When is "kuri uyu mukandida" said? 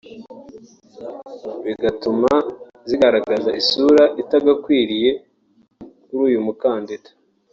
6.03-7.09